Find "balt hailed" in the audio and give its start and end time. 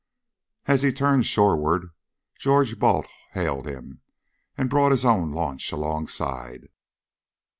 2.79-3.67